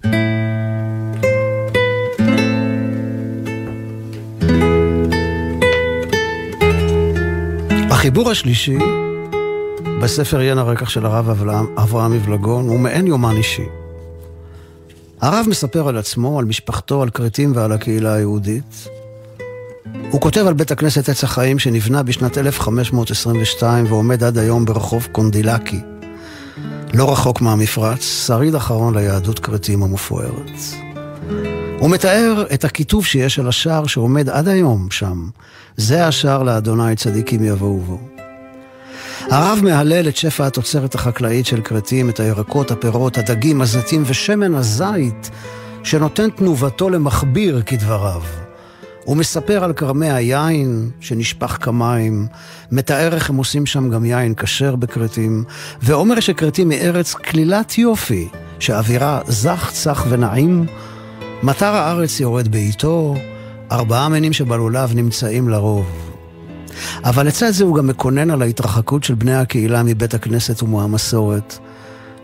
[8.04, 8.78] החיבור השלישי
[10.02, 11.30] בספר עיין הרקח של הרב
[11.78, 13.66] אברהם מבלגון הוא מעין יומן אישי.
[15.22, 18.88] הרב מספר על עצמו, על משפחתו, על כרתים ועל הקהילה היהודית.
[20.12, 25.82] הוא כותב על בית הכנסת עץ החיים שנבנה בשנת 1522 ועומד עד היום ברחוב קונדילקי,
[26.94, 30.60] לא רחוק מהמפרץ, שריד אחרון ליהדות כרתים המפוארת.
[31.84, 35.30] הוא מתאר את הכיתוב שיש על השער שעומד עד היום שם.
[35.78, 38.00] זה השער לאדוני צדיקים יבואו בו.
[39.20, 45.30] הרב מהלל את שפע התוצרת החקלאית של כרתים, את הירקות, הפירות, הדגים, הזיתים ושמן הזית,
[45.84, 48.22] שנותן תנובתו למכביר כדבריו.
[49.04, 52.28] הוא מספר על כרמי היין שנשפך כמים,
[52.72, 55.44] מתאר איך הם עושים שם גם יין כשר בכרתים,
[55.82, 58.28] ואומר שכרתים היא ארץ כלילת יופי,
[58.60, 60.66] שאווירה זך, צח ונעים,
[61.44, 63.16] מטר הארץ יורד בעיתו,
[63.72, 65.86] ארבעה מינים שבלולב נמצאים לרוב.
[67.04, 71.58] אבל לצד זה הוא גם מקונן על ההתרחקות של בני הקהילה מבית הכנסת ומהמסורת,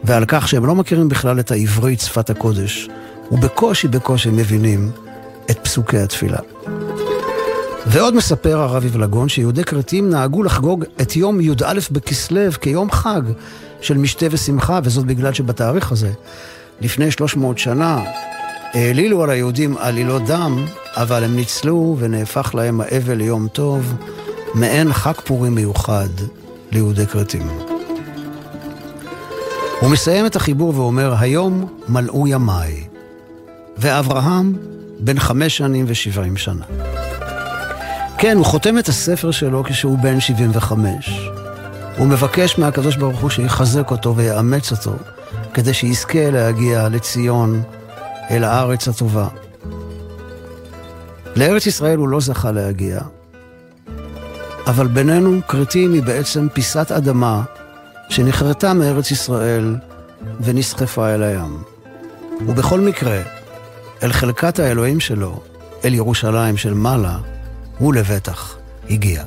[0.03, 2.89] ועל כך שהם לא מכירים בכלל את העברית, שפת הקודש,
[3.31, 4.91] ובקושי בקושי מבינים
[5.51, 6.39] את פסוקי התפילה.
[7.85, 13.21] ועוד מספר הרב יבלגון שיהודי כרתים נהגו לחגוג את יום י"א בכסלו כיום חג
[13.81, 16.11] של משתה ושמחה, וזאת בגלל שבתאריך הזה,
[16.81, 18.03] לפני 300 שנה,
[18.73, 20.65] העלילו על היהודים עלילות דם,
[20.95, 23.93] אבל הם ניצלו ונהפך להם האבל ליום טוב,
[24.53, 26.09] מעין חג פורים מיוחד
[26.71, 27.47] ליהודי כרתים.
[29.79, 32.83] הוא מסיים את החיבור ואומר, היום מלאו ימיי,
[33.77, 34.55] ואברהם
[34.99, 36.65] בן חמש שנים ושבעים שנה.
[38.17, 41.29] כן, הוא חותם את הספר שלו כשהוא בן שבעים וחמש.
[41.97, 44.93] הוא מבקש מהקדוש ברוך הוא שיחזק אותו ויאמץ אותו,
[45.53, 47.61] כדי שיזכה להגיע לציון
[48.29, 49.27] אל הארץ הטובה.
[51.35, 52.99] לארץ ישראל הוא לא זכה להגיע,
[54.67, 57.43] אבל בינינו כרתים היא בעצם פיסת אדמה
[58.09, 59.75] שנחרטה מארץ ישראל
[60.39, 61.63] ונסחפה אל הים.
[62.47, 63.21] ובכל מקרה,
[64.03, 65.39] אל חלקת האלוהים שלו,
[65.85, 67.17] אל ירושלים של מעלה,
[67.77, 68.57] הוא לבטח
[68.89, 69.23] הגיע.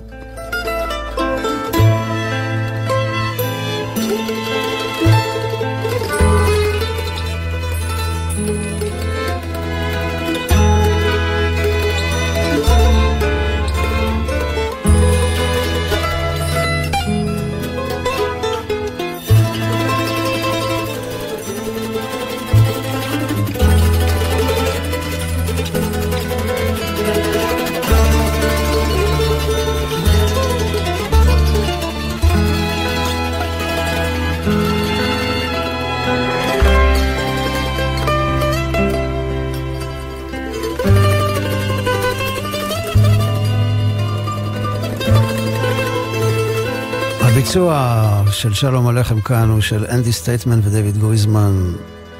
[47.52, 51.72] הביצוע של שלום עליכם כאן הוא של אנדי סטייטמן ודויד גויזמן.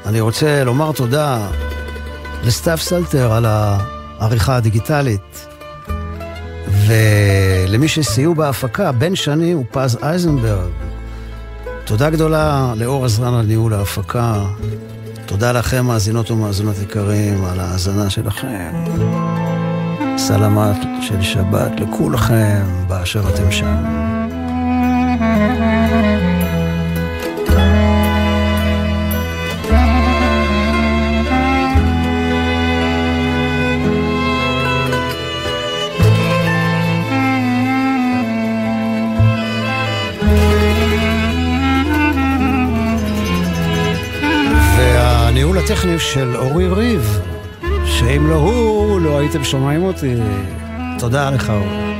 [0.05, 1.47] אני רוצה לומר תודה
[2.43, 5.47] לסטאפ סלטר על העריכה הדיגיטלית,
[6.87, 10.71] ולמי שסייעו בהפקה, בן שני ופז אייזנברג.
[11.85, 14.35] תודה גדולה לאור עזרן על ניהול ההפקה.
[15.25, 18.71] תודה לכם, מאזינות ומאזינות יקרים, על ההאזנה שלכם.
[20.17, 24.22] סלאמתק של שבת לכולכם באשר אתם שם.
[45.73, 47.19] הטכני של אורי ריב,
[47.85, 50.15] שאם לא הוא, לא הייתם שומעים אותי.
[50.99, 51.92] תודה לך, אורי.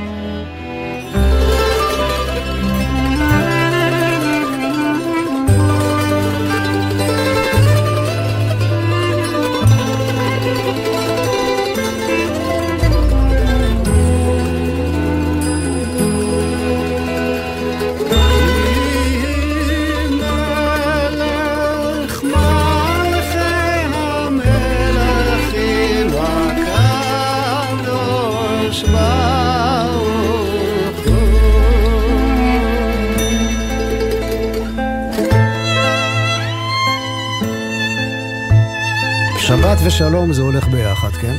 [39.94, 41.36] ושלום זה הולך ביחד, כן?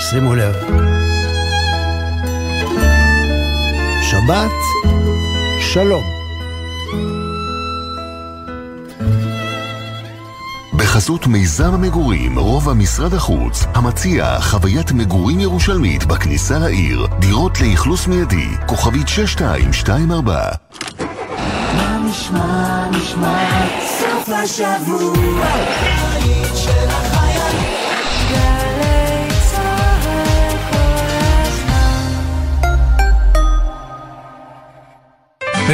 [0.00, 0.54] שימו לב.
[4.02, 4.50] שבת,
[5.60, 6.04] שלום.
[10.76, 18.48] בחסות מיזם המגורים, רובע משרד החוץ, המציע חוויית מגורים ירושלמית בכניסה לעיר, דירות לאכלוס מיידי,
[18.66, 20.48] כוכבית 6224.
[21.76, 23.83] מה נשמע, נשמע,
[24.26, 25.14] סוף השבוע.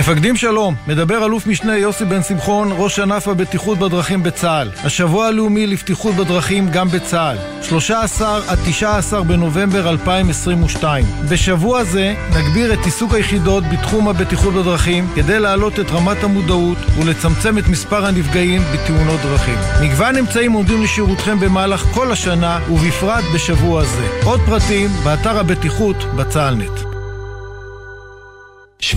[0.01, 4.71] מפקדים שלום, מדבר אלוף משנה יוסי בן שמחון, ראש ענף הבטיחות בדרכים בצה"ל.
[4.85, 7.37] השבוע הלאומי לבטיחות בדרכים גם בצה"ל.
[7.63, 11.05] 13 עד 19 בנובמבר 2022.
[11.31, 17.59] בשבוע זה נגביר את עיסוק היחידות בתחום הבטיחות בדרכים כדי להעלות את רמת המודעות ולצמצם
[17.59, 19.59] את מספר הנפגעים בתאונות דרכים.
[19.83, 24.09] מגוון אמצעים עומדים לשירותכם במהלך כל השנה ובפרט בשבוע זה.
[24.25, 26.90] עוד פרטים באתר הבטיחות בצה"לנט.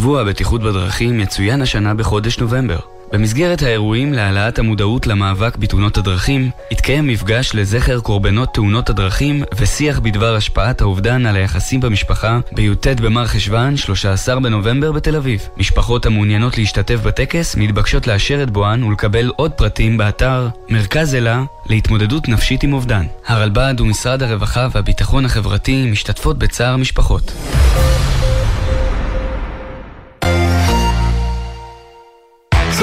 [0.04, 2.80] שבוע הבטיחות בדרכים יצוין השנה בחודש נובמבר.
[3.14, 10.36] במסגרת האירועים להעלאת המודעות למאבק בתאונות הדרכים, התקיים מפגש לזכר קורבנות תאונות הדרכים ושיח בדבר
[10.36, 15.47] השפעת האובדן על היחסים במשפחה בי"ט במר חשוון, 13 בנובמבר בתל אביב.
[15.58, 22.28] משפחות המעוניינות להשתתף בטקס מתבקשות לאשר את בואן ולקבל עוד פרטים באתר מרכז אלה להתמודדות
[22.28, 23.06] נפשית עם אובדן.
[23.28, 27.34] הרלב"ד ומשרד הרווחה והביטחון החברתי משתתפות בצער משפחות.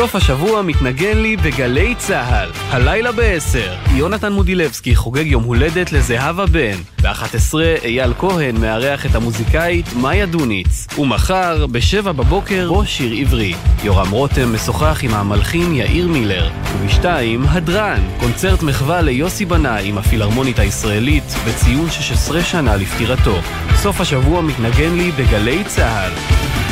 [0.00, 2.50] סוף השבוע מתנגן לי בגלי צה"ל.
[2.70, 6.76] הלילה ב-10, יונתן מודילבסקי חוגג יום הולדת לזהבה בן.
[7.02, 10.86] ב-11, אייל כהן מארח את המוזיקאית מאיה דוניץ.
[10.98, 13.54] ומחר, ב-7 בבוקר, ראש שיר עברי.
[13.84, 16.50] יורם רותם משוחח עם המלחין יאיר מילר.
[16.78, 17.04] וב-2,
[17.48, 23.40] הדרן, קונצרט מחווה ליוסי בנאי עם הפילהרמונית הישראלית בציון 16 שנה לפטירתו.
[23.76, 26.69] סוף השבוע מתנגן לי בגלי צה"ל.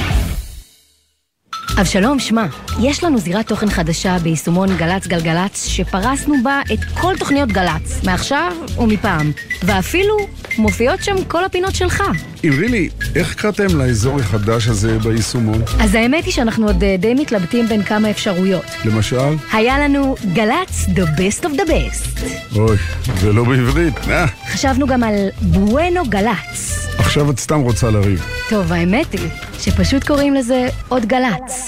[1.81, 2.47] אבשלום, שמע,
[2.83, 8.53] יש לנו זירת תוכן חדשה ביישומון גל"צ גלגלצ, שפרסנו בה את כל תוכניות גל"צ, מעכשיו
[8.79, 10.16] ומפעם, ואפילו
[10.59, 12.03] מופיעות שם כל הפינות שלך.
[12.45, 15.62] אמרי איך קראתם לאזור החדש הזה ביישומון?
[15.81, 18.64] אז האמת היא שאנחנו עוד אה, די מתלבטים בין כמה אפשרויות.
[18.85, 19.37] למשל?
[19.53, 22.22] היה לנו גל"צ The Best of the Best.
[22.57, 22.76] אוי,
[23.20, 24.26] זה לא בעברית, אה.
[24.53, 26.89] חשבנו גם על בואנו גל"צ.
[26.99, 28.26] עכשיו את סתם רוצה לריב.
[28.49, 31.68] טוב, האמת היא שפשוט קוראים לזה עוד גל"צ.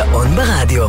[0.00, 0.86] גאון ברדיו.